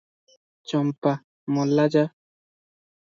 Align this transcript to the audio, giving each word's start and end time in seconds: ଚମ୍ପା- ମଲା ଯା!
ଚମ୍ପା- 0.69 1.13
ମଲା 1.57 1.85
ଯା! 1.97 2.05